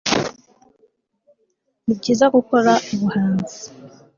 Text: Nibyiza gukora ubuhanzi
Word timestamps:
Nibyiza 1.85 2.25
gukora 2.35 2.71
ubuhanzi 2.93 3.57